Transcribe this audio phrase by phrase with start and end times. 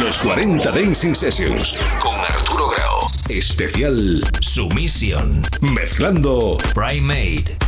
[0.00, 3.10] Los 40 Dancing Sessions con Arturo Grau.
[3.28, 5.42] Especial Sumisión.
[5.60, 7.58] Mezclando Primate.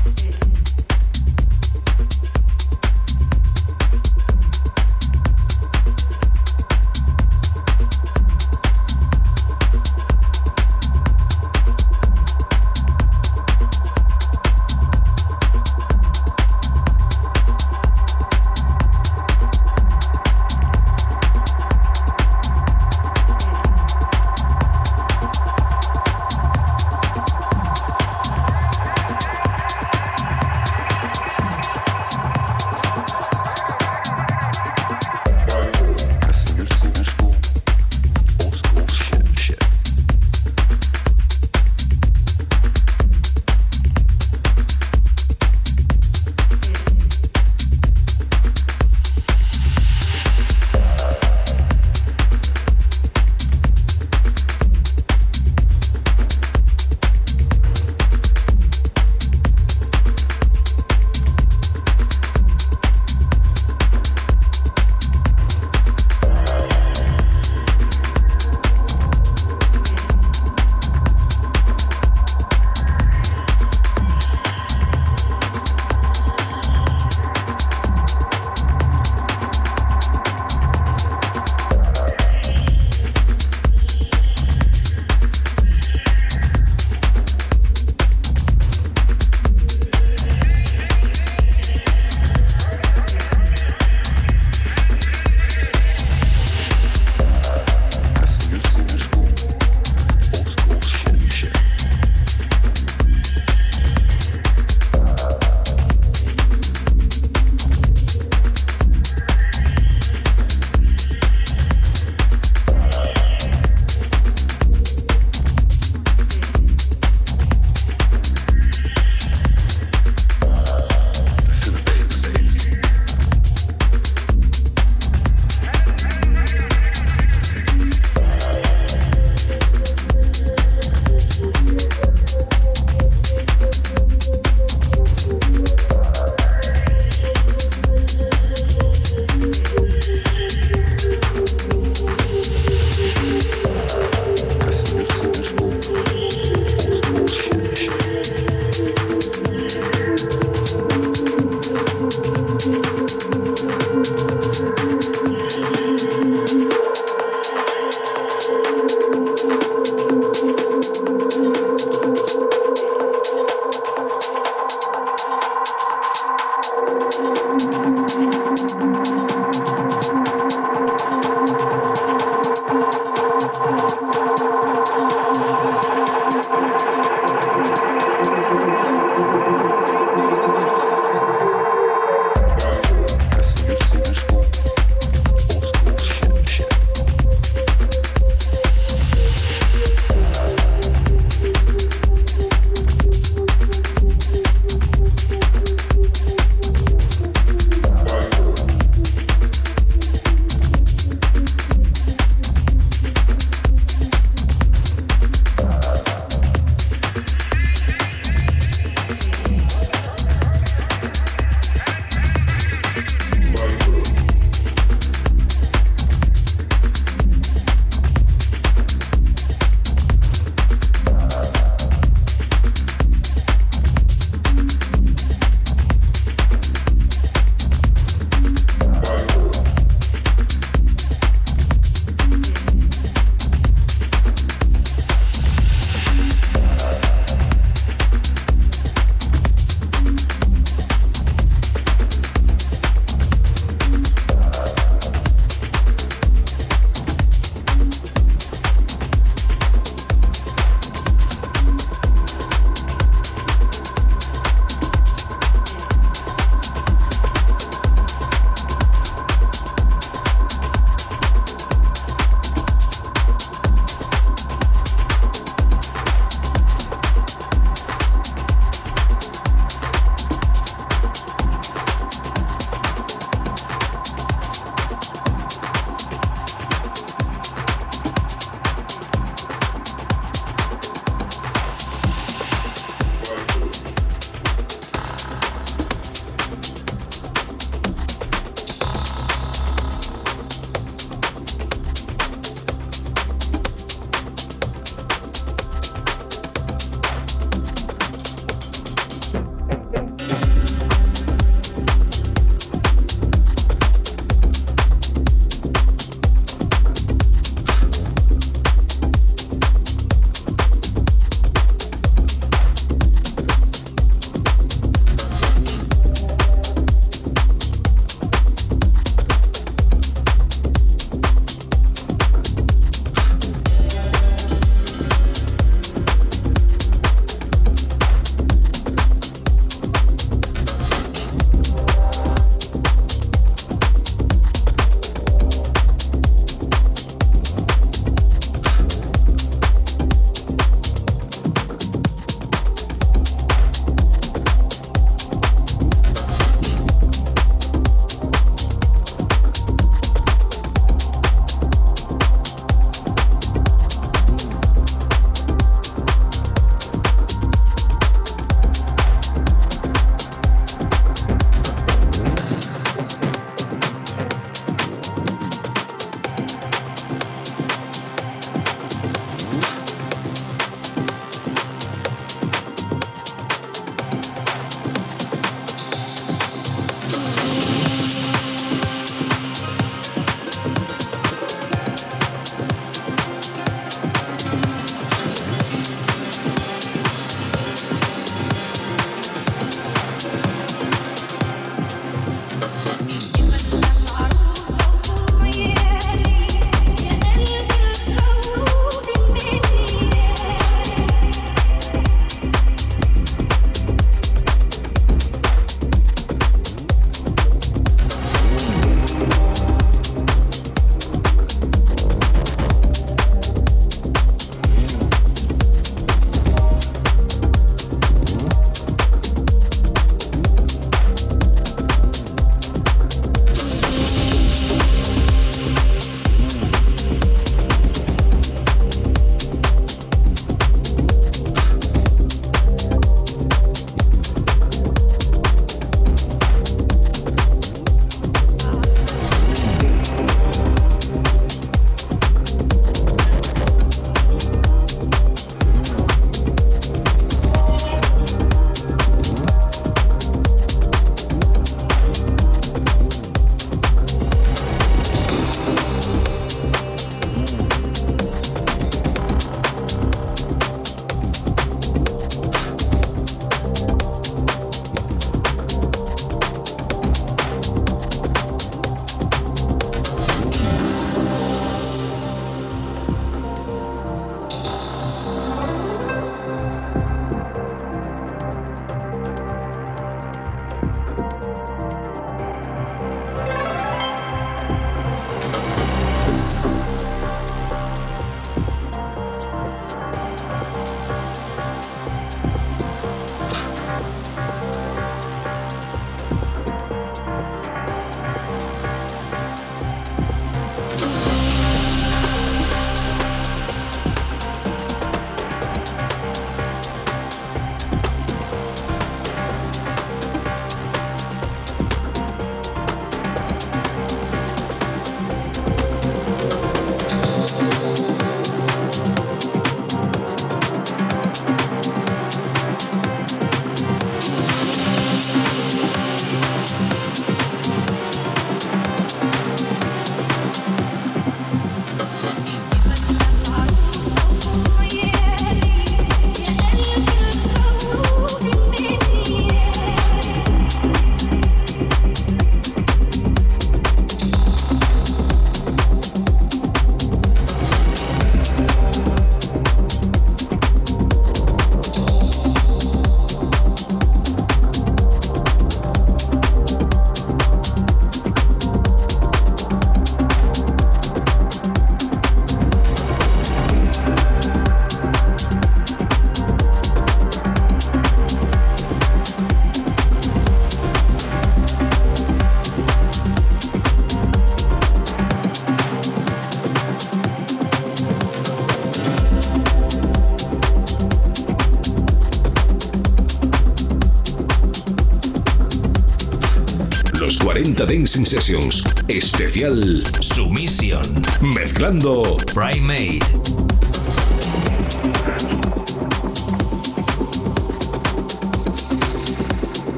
[588.14, 588.84] 40 Dancing Sessions.
[589.08, 591.02] Especial Sumisión.
[591.40, 593.73] Mezclando Primate.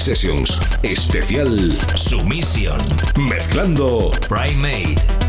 [0.00, 0.60] Sessions.
[0.82, 2.78] Especial Sumisión.
[3.16, 5.21] Mezclando Primate.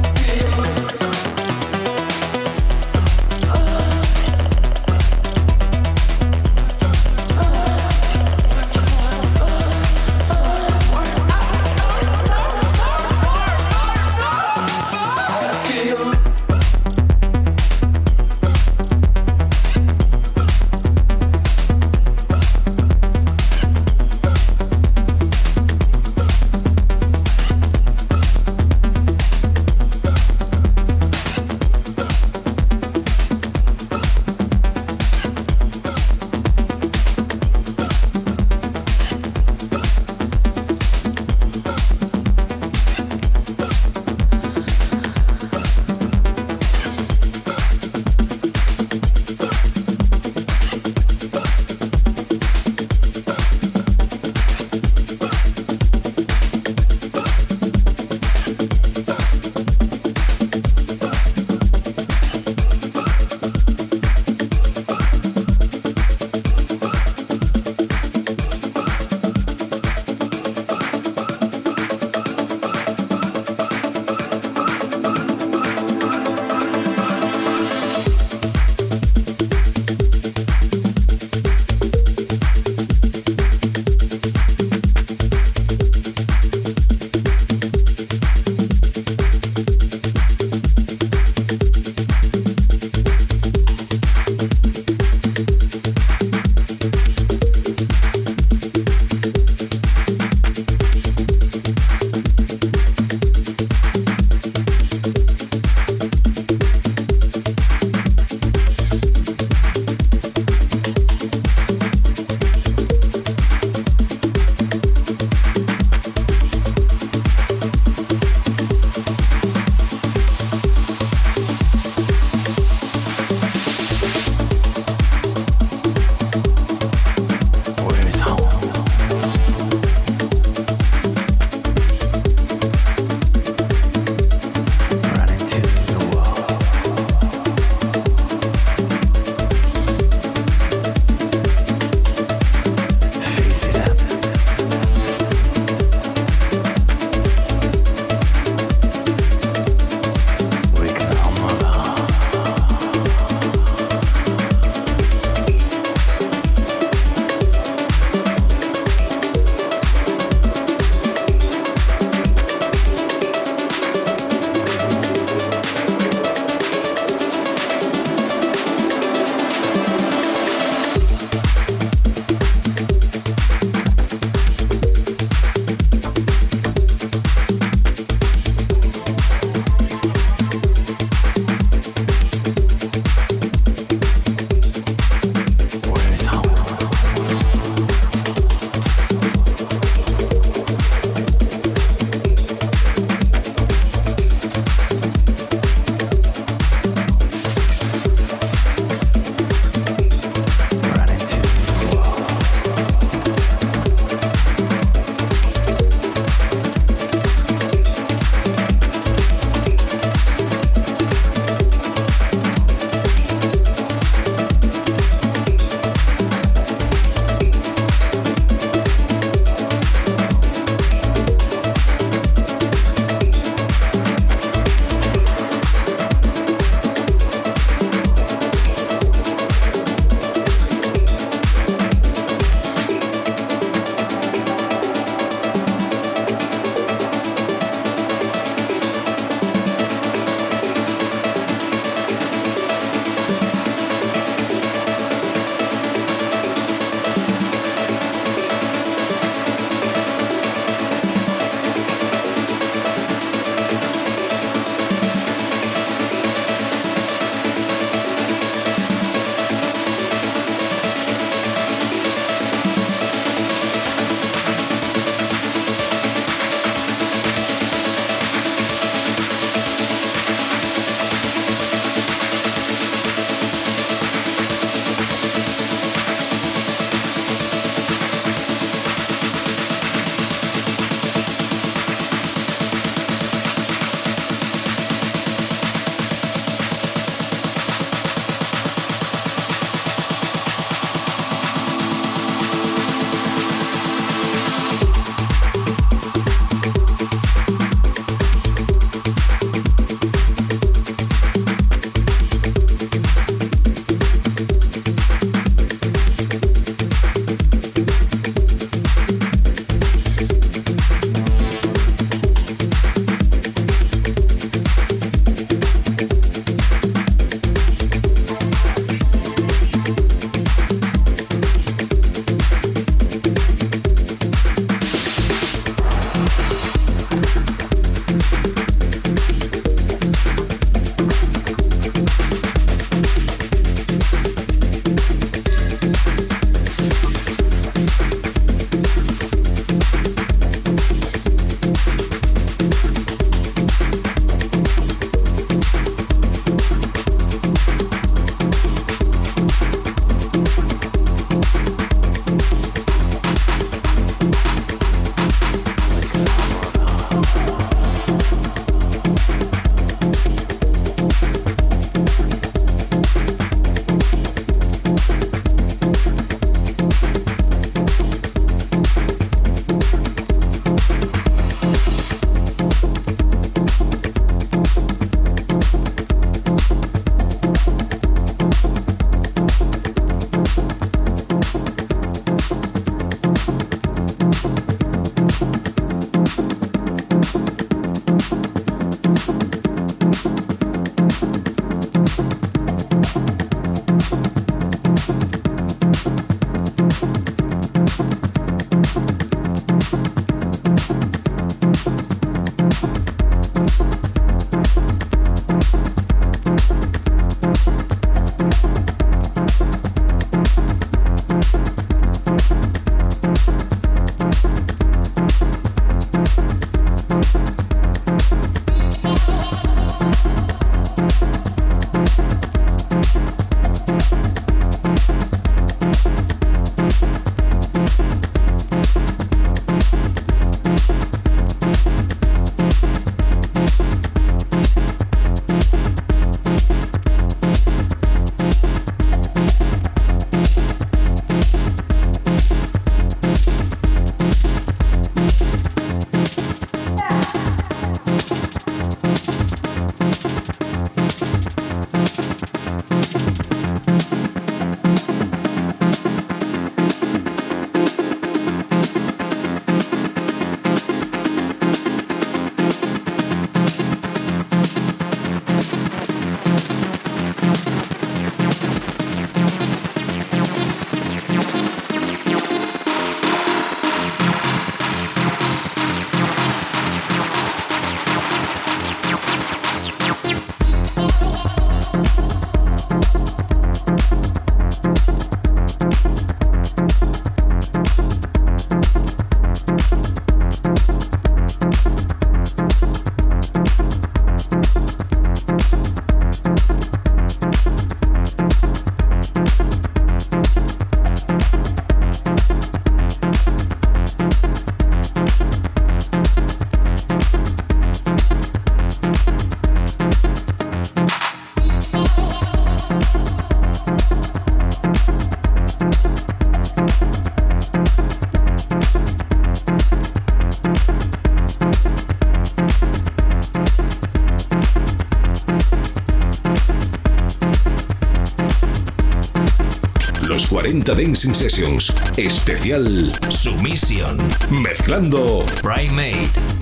[530.92, 531.94] Dancing Sessions.
[532.18, 534.18] Especial Sumisión.
[534.50, 536.53] Mezclando Primate.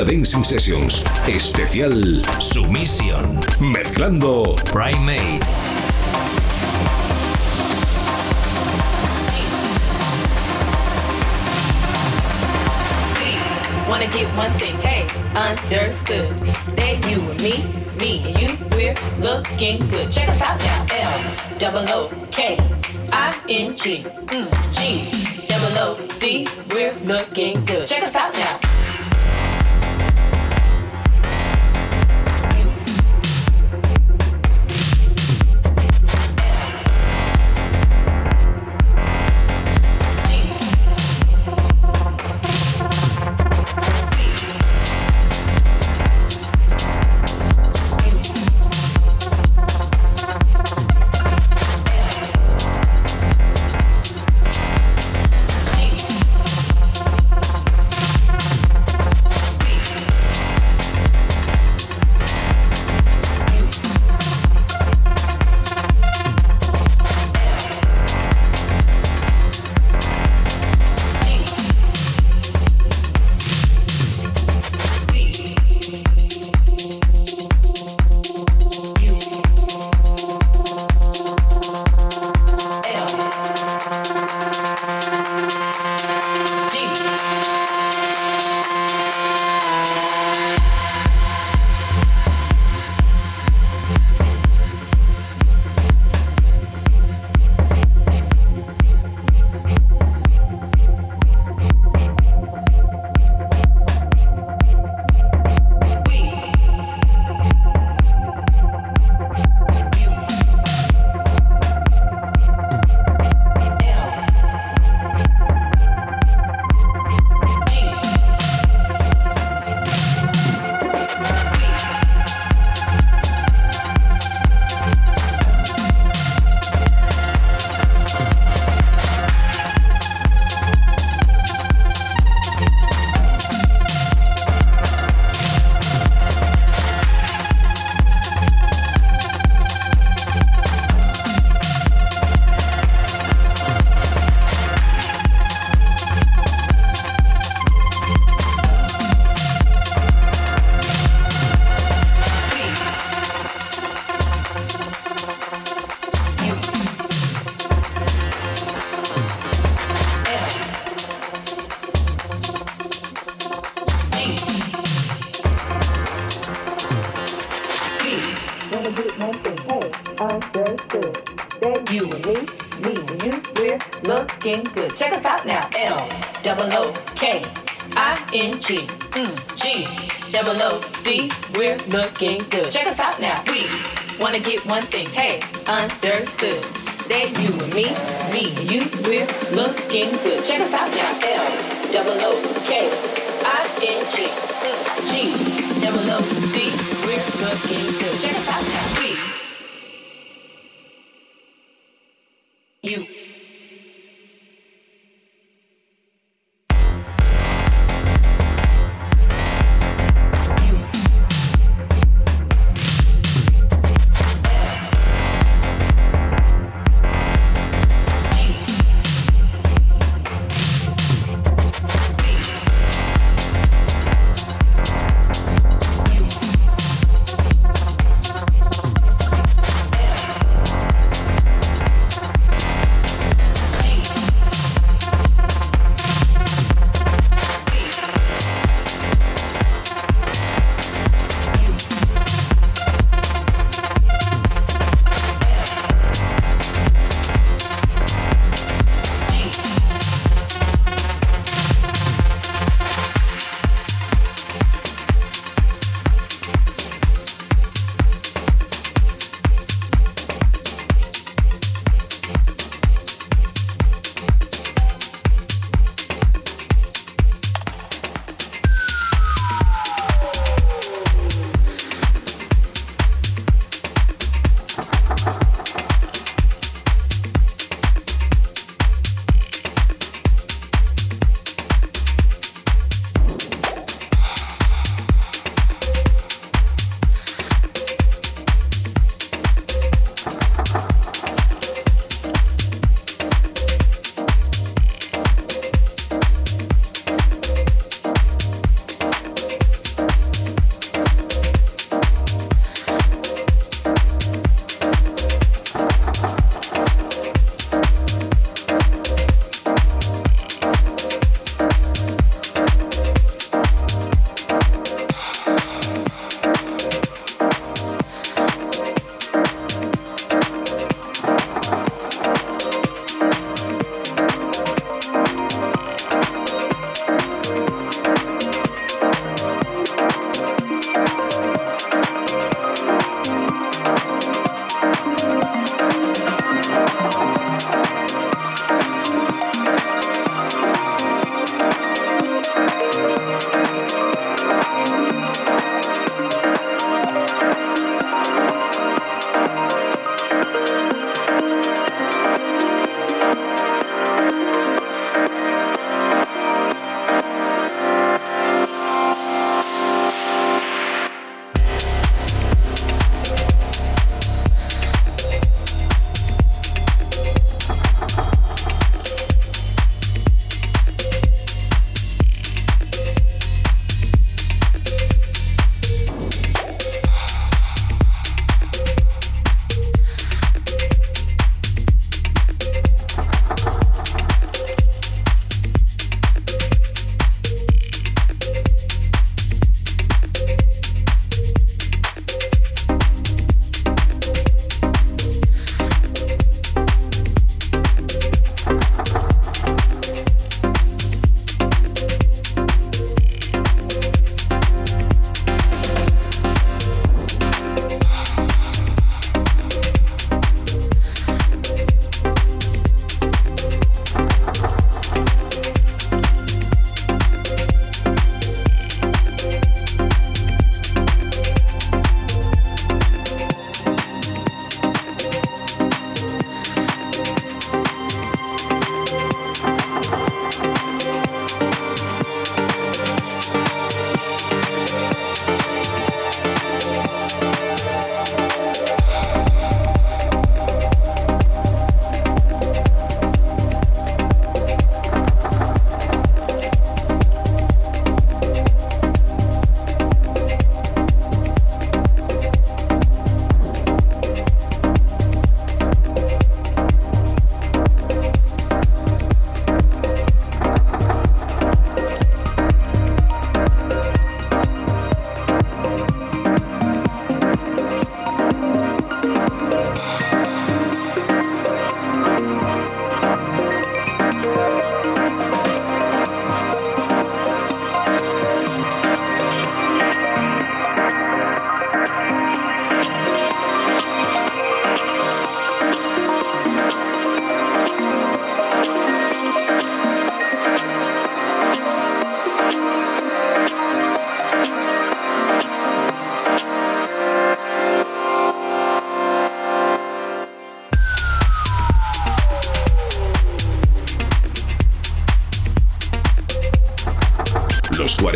[0.00, 1.04] 40 Dancing Sessions.
[1.26, 3.38] Especial Sumisión.
[3.60, 5.40] Mezclando Primate.
[13.88, 16.30] Wanna get one thing, hey, understood.
[16.76, 17.64] That you and me,
[17.98, 20.10] me and you, we're looking good.
[20.10, 20.86] Check us out now.
[20.94, 22.58] L double O K
[23.12, 26.46] I N G mm, G double O D.
[26.72, 27.86] We're looking good.
[27.86, 28.79] Check us out now.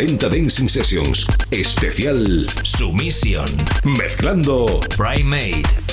[0.05, 1.25] 40 Dancing Sessions.
[1.49, 3.47] Especial Sumisión.
[3.83, 5.84] Mezclando Primate.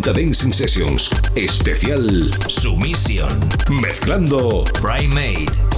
[0.00, 1.10] 40 Dancing Sessions.
[1.36, 3.28] Especial Sumisión.
[3.68, 5.69] Mezclando Primate.